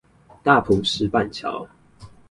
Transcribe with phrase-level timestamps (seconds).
[0.41, 1.67] 大埔石板橋